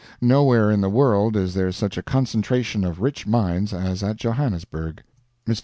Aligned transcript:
Nowhere 0.19 0.71
in 0.71 0.81
the 0.81 0.89
world 0.89 1.35
is 1.35 1.53
there 1.53 1.71
such 1.71 1.95
a 1.95 2.01
concentration 2.01 2.83
of 2.83 3.01
rich 3.01 3.27
mines 3.27 3.71
as 3.71 4.01
at 4.01 4.15
Johannesburg. 4.15 5.03
Mr. 5.47 5.59